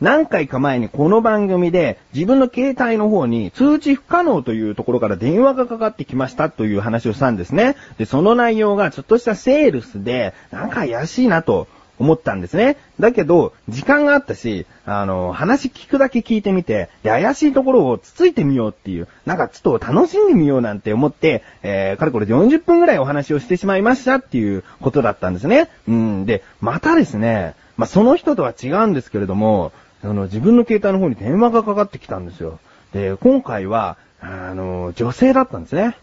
[0.00, 7.76] 何回か前にこの番組で自分の携帯の方に通知不可能というところから電話がかかってきましたという話をしたんですね。
[7.96, 11.68] で、その内容がちょっとしたセールスで、なんか怪しいなと
[12.00, 12.76] 思ったんですね。
[12.98, 25.68] だけど、時間があったし、あの、話聞くだけ聞いてみて、で、怪しいところをつついてみようっていう、なんかちょっと楽しんでみようなんて思って、えー、かれこれ40分ぐらいお話をしてしまいましたっていうことだったんですね。
[25.86, 29.72] うん、で、またですね、まあ、その人とは違うんですけれども、
[30.04, 32.58] あの、自分の携帯の方に電話がかかってきたんですよ。
[32.92, 35.96] で、今回は、あの、女性だったんですね。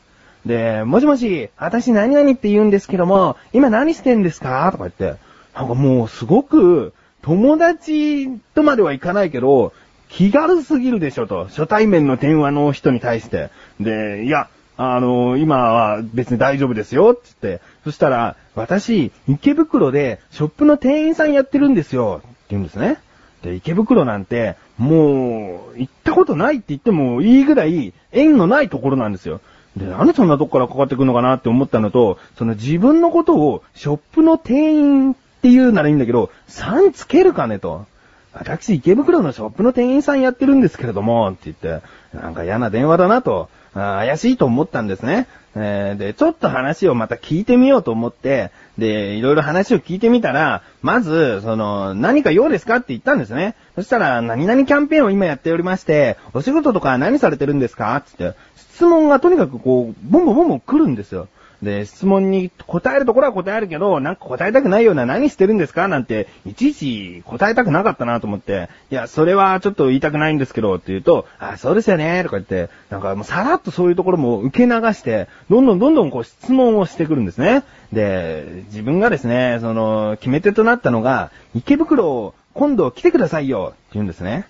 [0.45, 4.69] で、もしもし、私何々って言うんですけども、今何してんですか？
[4.71, 5.19] とか言って、
[5.55, 9.73] なんかもうすごく、友達とまではいかないけど、
[10.09, 11.45] 気軽すぎるでしょと。
[11.45, 13.49] 初対面の電話の人に対して。
[13.79, 17.61] で、いや、あの、今は別に大丈夫ですよ、つって。
[17.83, 22.97] そしたら、私、池袋でショップの店員さんやってるんですよ、って言うんですね。
[23.43, 29.41] で、池袋なんて、もう、行ったことないって言ってもいいぐらい、縁のないところなんですよ。
[29.75, 37.85] で、なんでそんなとこからかかってくるのかなって思ったのと、その自分のことをショップの店員って言うならいいんだけど、3つけるかねと。
[38.33, 43.49] 私、池袋のショップの店員さんやってるんですけれども、って言って、なんか嫌な電話だなと。
[43.73, 45.27] 怪しいと思ったんですね。
[45.55, 53.55] えー、で、ちょっと話をまた聞いてみようと思って、で、いろいろ話を聞いてみたら、まず、その、何か用ですかって言ったんですね。
[53.75, 61.27] そしたら、何々キャンペーンを今やっておりまして、お仕事とか何されてるんですかつって、質問がとにかくこう、ボンボンボンボン来るんですよ。
[61.61, 65.87] で、質問に答えるところは答えるけど、なんか答えたくないような何してるんですか？
[65.87, 77.63] なんて、いちいち答えたくなかったなと思って、いや、それはちょっと言いたくないんですけど、って言うと、あ、そうですよね、とか言って、なんかもうさらっとそういうところも受け流して、どんどんどんどんこう質問をしてくるんですね。
[77.93, 84.45] で、自分がですね、その、決め手となったのが、池袋を、今度来てくださいよ、って言うんですね。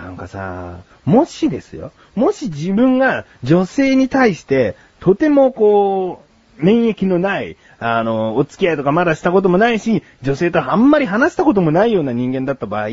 [0.00, 1.92] なんかさ、もしですよ。
[2.14, 6.24] もし自分が女性に対して、とてもこう、
[6.58, 12.88] 免疫のない、あの、お付き合いとかまだしたこともないし、女性とあんまり話したこともないような人間だった場合、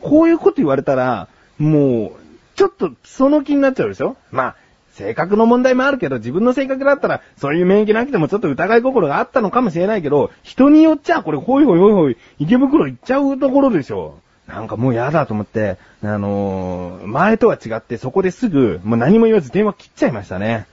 [0.00, 1.28] こういうこと言われたら、
[1.58, 4.16] もう、ちょっとその気になっちゃうでしょ？
[4.30, 4.56] まあ、
[4.92, 14.18] 性格の問題もあるけど、自分の性格だったら、そういう免疫なくてもちょっと疑い心があったのかもしれないけど、人によっちゃ、これ、ほいほいほいほい、池袋行っちゃうところでしょ？
[14.46, 20.66] なんかもう嫌だと思って、あのー、前とは違ってそこですぐ、もう何も言わず電話切っちゃいましたね。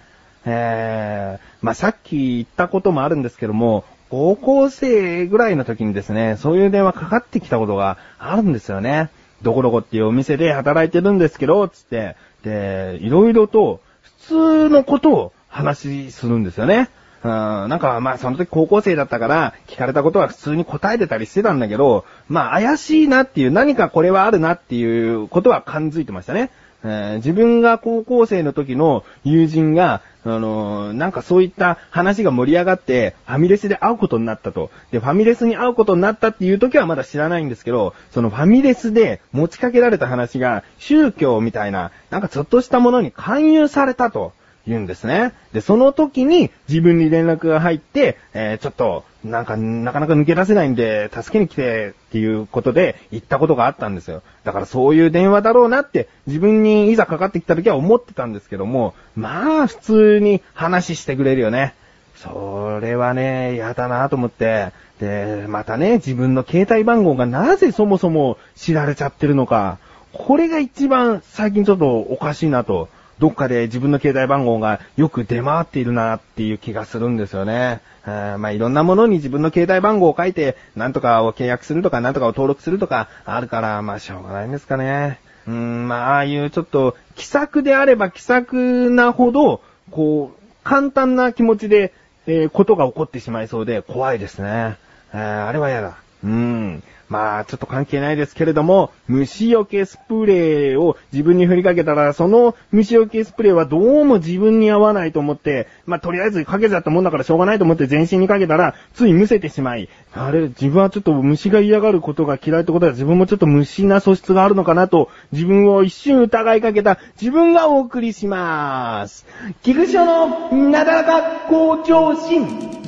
[0.45, 9.09] えー、まあ、さっき言ったこともあるんですけども、高校生ぐらいの時にですね、そういう電話かかってきたことがあるんですよね。
[9.41, 16.89] どこどこっていうお店で働いてるんですけど、つって、で、いろいろと普通のことを話するんですよね。
[17.23, 26.51] うん、なんか、まあ、その時高校生だったから、聞かれたことは普通に答えてたりしてたんだけど、まあ、怪しいなっていう、何かこれはあるなっていうことは感づいてましたね。
[26.83, 34.69] えー、自分が高校生の時の友人が、あのー、なんかそういった話が盛り上がって、ファミレスで会うことになったと。
[34.91, 44.33] で、ファミレスに会うことになったっていう時はまだ知らないんですけど、そのファミレスで持ちかけられた話が、宗教みたいな、なんかちょっとしたものに勧誘されたと。
[44.67, 45.33] 言うんですね。
[45.51, 54.21] で、その時に自分に連絡が入って、えー、ちょっと、なんか、なかなか抜け出せないんで、助けに来てっていうことで言ったことがあったんですよ。
[54.43, 61.73] だからそういう電話だろうなって自分にいざかかってきた時は思ってたんですけども、まあ普通に話してくれるよね。
[62.15, 64.71] それはね、嫌だなと思って。
[64.99, 69.77] で、またね、自分の携帯番号がなぜそもそも知られちゃってるのか。
[70.13, 72.87] これが一番最近ちょっとおかしいなと。
[73.23, 77.79] どっかで自分の携帯番号がよく出回っているなっていう気がするんですよね。
[78.05, 85.21] まあいろんなものに自分の携帯番号を書いて、なんとかを契約するとか、なんとかを登録するとか、あるから、まあしょうがないんですかね。
[85.47, 91.93] うん、まあああいうちょっと、気さくであれば気さくなほど、こう、簡単な気持ちで、
[92.27, 94.75] えー、ことが起こってしまいそうで怖いですね。
[95.13, 96.02] えー、あれは嫌だ。
[96.23, 96.83] うん。
[97.09, 119.27] まあ、ちょっと関係ないですけれども、虫除けスプレーを自分に振りかけたら、その虫除けスプレーはどうも自分に合わないと思って、まあ、とりあえずかけちゃったもんだからしょうがないと思って全身にかけたら、ついむせてしまい、あれ、自分はちょっと虫が嫌がることが嫌いってことは自分もちょっと虫な素質があるのかなと、自分を一瞬疑いかけた自分がお送りします。
[119.61, 122.82] 菊池のなだらか向上心。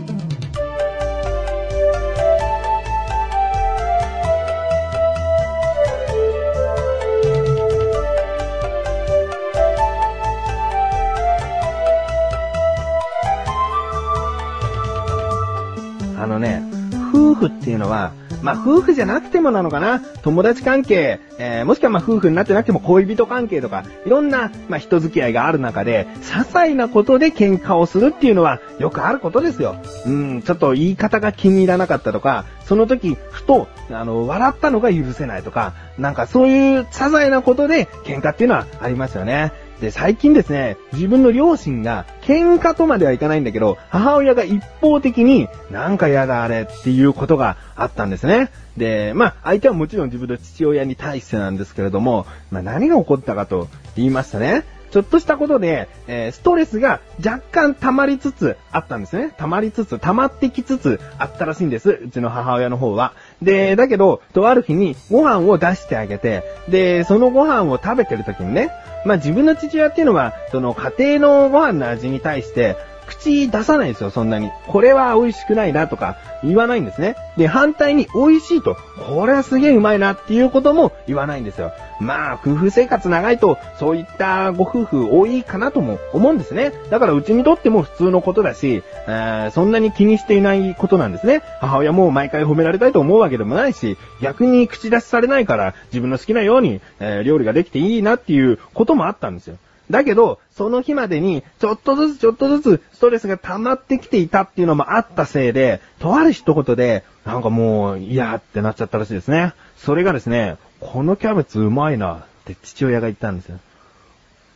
[17.47, 19.99] っっていうのは、まあ夫婦じゃなくてもなのかな。
[20.21, 29.77] 友達関係、えー、もしくはま夫婦になってなくても恋人関係とか、いろんな、ま人付き合いがある中で、些細なことで喧嘩をするっていうのはよくあることですよ。
[30.05, 39.51] うん、ちょっと言い方が気に入らなかったとか、その時、ふと、あの、笑ったのが許せないとか、なんかそういう些細なことで喧嘩っていうのはありますよね。
[39.81, 48.51] で、最近ですね、自分の両親が喧嘩とまではいかないんだけど、母親が一方的になんか嫌だあれっていうことがあったんですね。
[48.77, 54.63] で、まあ、相手はもちろん自分の父親に対してなんですけれども、まあ、何が起こったかと言いましたね。
[54.91, 59.33] ちょっとしたことで、えー、ストレスが若干溜まりつつあったんですね。
[59.37, 61.99] 溜まりつつ、溜まってきつつあったらしいんです。
[62.05, 63.13] うちの母親の方は。
[63.41, 68.71] で、だけど、とある日にご飯を出してあげて、で、そのご飯を食べてる時にね、
[69.05, 72.75] まあ自分の父親っていうのは、その家庭のご飯の味に対して、
[73.07, 74.51] 口出さないんですよ、そんなに。
[74.67, 77.15] これは美味しくないなとか言わないんですね。
[77.37, 78.77] で、反対に美味しいと、
[79.07, 81.71] これはすげえうまいなっていうことも言わないんですよ。
[81.99, 86.73] まあ、夫婦生活長いと、そういったご夫婦多いかなとも思うんですね。
[86.89, 91.41] だからうちにとっても普通のことだし、えー、そんなに気にしていないことなんですね。
[91.59, 99.57] 母親も毎回褒められたいと思うわけでもないし、逆に口出しされないから自分の好きなように、えー、料理ができていいなっていうこともあったんですよ。
[99.89, 109.53] だけど、その日までに、ちょっとずつちょっとずつストレスが溜まってきていたっていうのもあったせいで、とある一言で、なんかもう、嫌ってなっちゃったらしいですね。
[109.77, 113.59] それがですね、このキャベツうまいなって父親が言ったんですよ。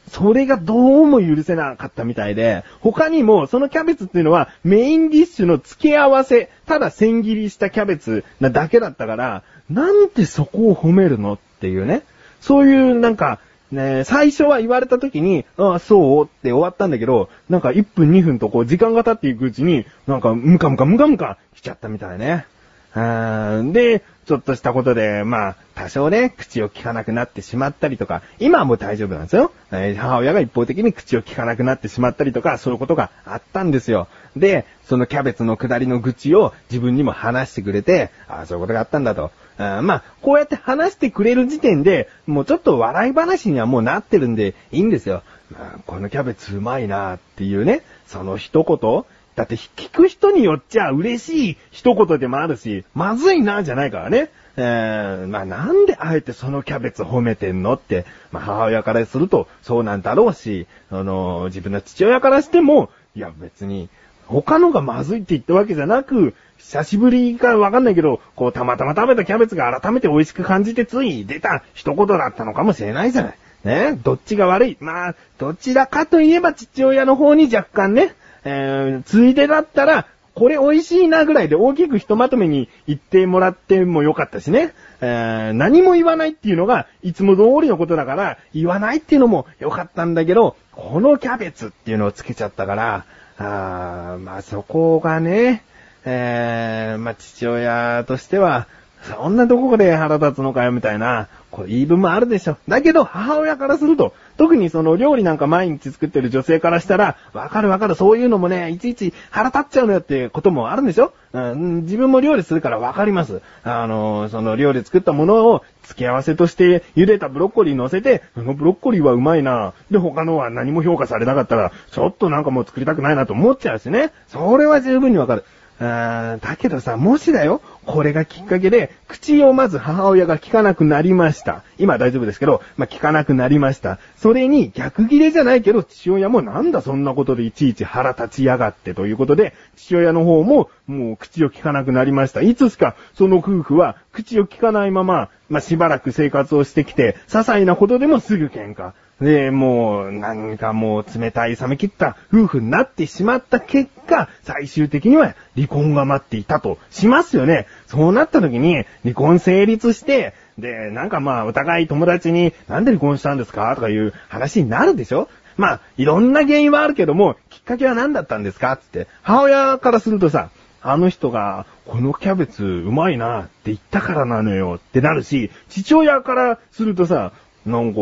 [0.10, 12.04] それがどうも許せなかったみたいで、他にもそのキャベツっていうのはメインディッシュの付け合わせ、ただ千切りしたキャベツなだけだったから、なんでそこを褒めるのっていうね。
[12.42, 13.40] そういうなんか、
[13.72, 22.48] ね最初は言われた時に、ああ、そうって終わったんだけど、なんか1分2分とこう時間が経っていくうちに、なんかムカムカムカムカ来ちゃったみたいね。
[22.96, 29.52] で、ちょっとしたことで、まあ、多少ね、口を聞かなくなってしまったりとか、今はもう大丈夫なんですよ。
[29.72, 34.08] えー、母親が一方的に口を聞かなくなってしまったりとか、そういうことがあったんですよ。
[34.36, 39.32] で、そのキャベツの下りの愚痴を自分にも話してくれて、ああ、そういうことがあったんだと。
[39.58, 45.24] あまあ、こうやって話してくれる時点で、もうちょっと笑い話にはもうなってるんでいいんですよ。
[45.50, 49.06] まあ、このキャベツうまいなっていうね、その一言、
[49.40, 54.32] だって聞く人によっちゃ嬉しい一言でもあるし、まずいなじゃないからね。
[54.58, 63.88] えー、まあなんであえてそのキャベツ褒めてんのって、まあ母親からするとそうなんだろうし、あのー、自分の父親からしても、いや別に、
[64.28, 73.38] 他のがまずいって言ったわけじゃなく、久しぶりかわかんないけど、こうたまたま食べたキャベツが改めて美味しく感じてつい出た一言だったのかもしれないじゃない。
[73.64, 73.98] ね？
[74.04, 74.78] どっちが悪い？
[74.82, 78.14] まあ、どちらかといえば父親の方に若干ね、
[78.44, 84.74] えー、ついでだったら、これ美味しいなぐらいで大きくひとまとめに言ってもらってもよかったしね。
[85.02, 93.06] えー、何も言わないっていうのがいつも通りのことだから、言わないっていうのもよかったんだけど、このキャベツっていうのをつけちゃったから、
[93.38, 95.64] あまあそこがね、
[96.06, 98.68] えー、まあ父親としては、
[99.02, 102.58] そんなとこで腹立つのかよみたいな、こう言い分もあるでしょ。
[102.68, 113.42] だけど母親からすると、特にその料理なんか毎日作ってる女性からしたら、わかるわかる、そういうのもね、いちいち腹立っちゃうのよってこともあるんでしょ、うん、自分も料理するからわかります。
[113.64, 119.74] あの、その料理作ったものを付け合わせとして茹でたブロッコリー乗せて、このブロッコリーはうまいな。
[119.90, 124.12] で、他のは何も評価されなかったら、ちょっとなんかもう作りたくないなと思っちゃうしね。
[124.28, 125.46] それは十分にわかる。
[125.80, 131.64] だけどさ、もしだよ、これがきっかけで、口をまず母親が聞かなくなりました。
[131.80, 133.98] 今大丈夫ですけど、まあ、聞かなくなりました。
[134.16, 142.42] それに逆切れじゃないけど、父親もなんだそんなことでいちいち腹立ちやがってということで、父親の方ももう口を聞かなくなりました。
[142.42, 148.92] いつしかその夫婦は口を聞かないまま、まあ、しばらく生活をしてきて、些細なことでもすぐ喧嘩。
[149.22, 157.68] で、もう、なんかもう冷たい冷め切った夫婦になってしまった結果、最終的には離婚が待っていたとしますよね。
[157.88, 163.76] そうなった時に、離婚成立して、で、なんかまあ、お互い友達に、なんで離婚したんですか？
[163.76, 165.28] とかいう話になるでしょ？
[165.58, 168.78] まあ、いろんな原因はあるけども、きっかけは何だったんですか？
[168.78, 170.50] つって、母親からするとさ、
[170.82, 177.34] あの人が、このキャベツうまいなって言ったからなのよってなるし、父親からするとさ、
[177.66, 178.00] なんか、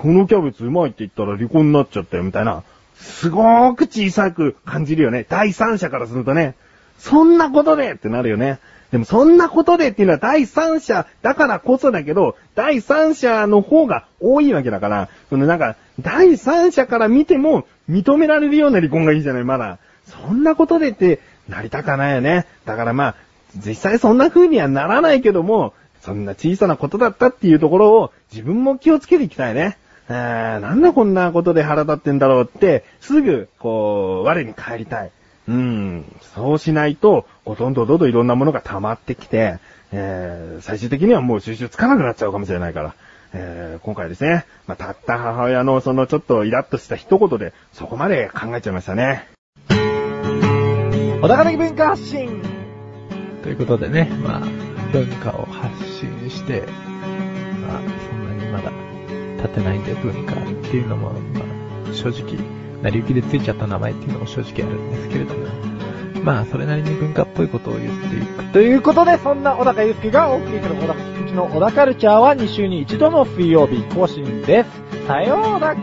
[0.00, 2.62] このキャベツうまいって言ったら離婚になっちゃったよ、みたいな。
[2.94, 5.26] すごーく小さく感じるよね。
[5.28, 6.54] 第三者からするとね。
[6.98, 8.60] そんなことでってなるよね。
[8.92, 19.78] でもそんなことでっていうのは第三者だからこそだけど、第三者の方が多いわけだから、そのなんか、第三者から見ても認められるような離婚がいいじゃない、まだ。
[20.06, 22.46] そんなことでってなりたかないよね。
[22.64, 23.14] だからまあ、
[23.54, 29.76] 実際そんな風にはならないけども、そんな小さなことだったっていうところを自分も気をつけていきたいね。
[30.12, 35.12] えー、なんでこんなことで腹立ってんだろうって、すぐ、こう、我に返りたい。
[35.48, 36.04] うん。
[36.34, 39.58] そうしないと、ほとんどどんどんいろんなものが溜まってきて、
[39.92, 42.94] えー、最終的にはもう収集つかなくなっちゃうかもしれないから。
[43.32, 49.28] えー、今回ですね、まあ、たった母親のそのちょっとイラッとした一言で、そこまで考えちゃいましたね。
[51.22, 52.42] 小高的文化発信
[53.44, 54.40] ということでね、まあ、
[54.92, 56.64] 文化を発信して、
[57.62, 58.89] まあ、そんなにまだ
[59.42, 61.40] 立てないんで文化っていうのも、ま
[61.90, 62.38] あ、正直、
[62.82, 65.46] 成り行きでついちゃった名前っていうのも正直あるんですけれども、
[66.22, 68.44] まあ、それなりに文化っぽいことを言っていく。
[68.52, 75.06] ということで、そんな小高祐介がお送りする小高菊池の小高カルチャーは2週に1度の水曜日更新です。
[75.06, 75.76] さようなら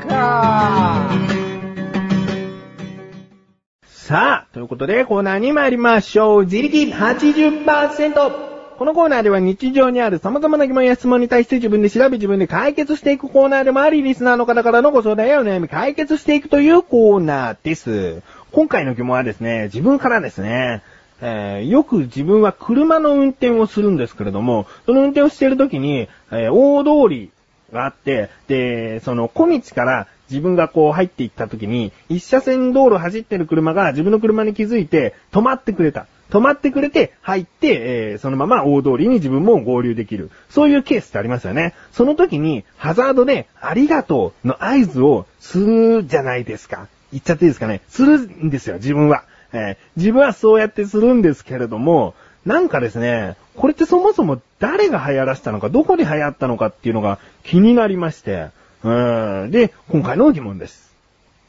[3.86, 6.44] さあ、ということでコーナーに参りましょう。
[6.46, 8.57] 自力80%。
[8.78, 18.22] このコーナーでは日常にある様々な疑問や質問に対して自分で調べ自分で解決していくコーナーでもあり、リスナーの方からのご相談やお悩み解決していくというコーナーです。
[18.52, 20.84] 今回の疑問はですね、自分からですね、
[21.22, 27.32] えー、よく自分は車の運転をするんですけれども、その運転をしている時に、えー、大通り
[27.74, 36.08] があって、で、その小道から自分がこう入っていった時に、一車線道路走ってる車が自分の車に気づいて止まってくれた。
[36.30, 40.30] 止まってくれて、入って、えー、そのまま大通りに自分も合流できる。
[40.50, 41.74] そういうケースってありますよね。
[41.94, 46.88] その時に、ハザードで、ありがとうの合図をするじゃないですか。
[47.12, 47.82] 言っちゃっていいですかね。
[47.88, 49.24] するんですよ、自分は。
[49.54, 52.14] えー、自分はそうやってするんですけれども、
[52.46, 58.50] なんかですね、これってそもそも誰が流行らしたのか、どこで流行ったのかっていうのが気になりまして、
[58.84, 59.52] うん。
[59.52, 60.88] で、今回の疑問です。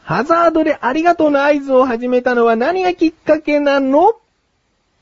[0.02, 4.14] ハザードでありがとうの合図を始めたのは何がきっかけなの？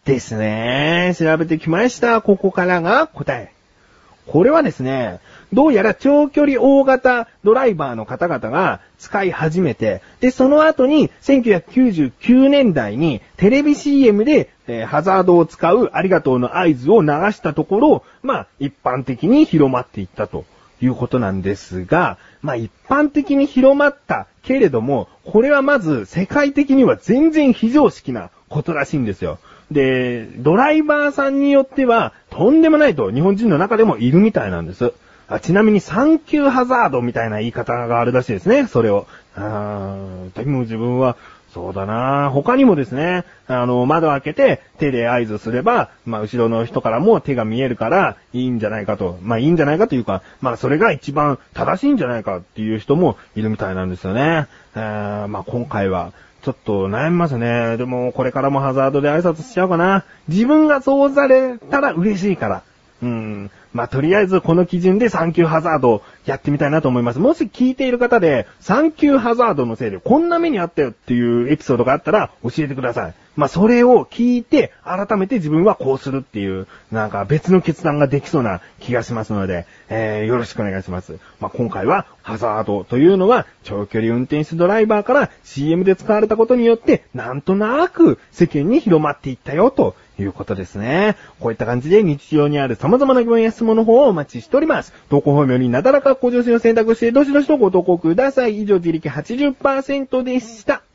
[0.04, 1.14] ですね。
[1.18, 2.20] 調べてきました。
[2.22, 3.52] ここからが答え。
[4.26, 5.20] これはですね、
[5.52, 20.44] どうやら長距離大型ドライバーの方々が使い始めて、で、その後に1999年代にテレビ CM で、えー、ハザードを使うありがとうの合図を流したところ、まあ、一般的に広まっていったと
[20.80, 29.38] いうことなんですが、まあ、一般的に広まったけれども、これはまず世界的には全然非常識なことらしいんですよ。
[29.70, 34.92] で、ドライバーさんによっては、とんでもないと日本人の中でもいるみたいなんです。
[35.28, 39.06] あちなみに、サンキューハザードみたいな言い方があるらしいですね、それを。
[39.34, 41.16] あーでも自分は、
[41.56, 49.18] そうだな他にもですね、あの、窓開けて手で合図すれば、まあ、後ろの人からも手が見えるから、いいんじゃないかと。
[49.22, 54.48] まあ、いいんじゃないかというか、まあ、それが一番正しいんじゃないかっていう人もいるみたいなんですよね。
[54.74, 57.78] えー、まあ、今回は、ちょっと悩みますね。
[57.78, 60.04] でも、これからもハザードで挨拶しちゃおうかな。
[60.28, 62.62] 自分がそうされたら嬉しいから。
[63.02, 63.50] うん。
[63.72, 67.18] まあ、とりあえずこの基準でサンキューハザードやってみたいなと思います。
[67.18, 73.14] もし聞いている方で、サンキューハザードのせいでこんな目にあったよっていうエピソードがあったら教えてください。
[73.36, 81.18] まあ、それを聞いて、改めて自分はこうするっていう、なんか別の決断ができそうな気がしますので、えー、よろしくお願いします。
[81.38, 91.16] まあ、今回は、ハザードというのは、長距離運転手ドライバーから CM で使われたことによって、なんとなく世間に広まっていったよということですね。
[91.40, 94.92] こういった感じで日常にある様々な疑問や質問の方をお待ちしております。
[95.10, 98.62] 投稿方面になだらか向上心を選択して、どしどしとご投稿ください。
[98.62, 100.85] 以上、自力80%でした。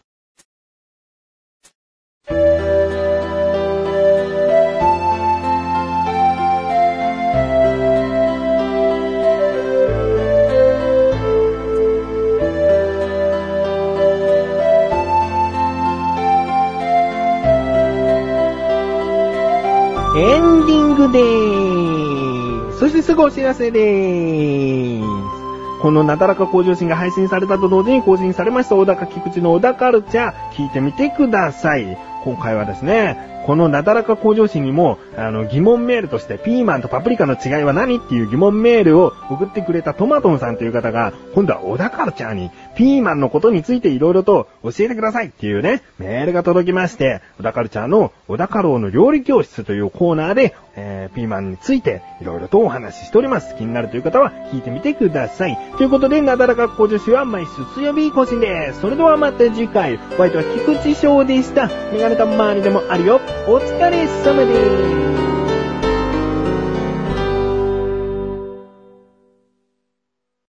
[21.11, 22.79] でーす。
[22.79, 25.81] そしてすぐお知らせでーす。
[25.81, 31.97] このなだらか向上心が配信されたと同時に更新されました小高菊池の小高カルチャー聞いてみてください。
[32.23, 53.55] 今回はですね、このなだらか向上心にも、あの、疑問メールとして、ピーマンとパプリカの違いは何っていう疑問メールを送ってくれたトマトンさんという方が、今度は小田カルチャーに、ピーマンのことについて色々と教えてくださいっていうね、メールが届きまして、小田カルチャーの小田カローの料理教室というコーナーで、えー、ピーマンについて色々とお話ししております。
[53.57, 55.57] 気になるという方は聞いてみてください。
[55.77, 58.81] ということで、なだらか向上心は毎週水曜日更新です。
[58.81, 61.67] それではまた次回、ホワイトは菊池翔でした。
[61.91, 63.19] メガネたまーにでもあるよ。
[63.47, 65.30] お疲れ様です。